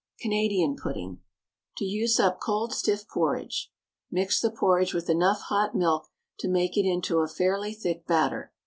[0.21, 1.19] CANADIAN PUDDING.
[1.77, 3.71] To use up cold stiff porridge.
[4.09, 6.07] Mix the porridge with enough hot milk
[6.39, 8.51] to make it into a fairly thick batter.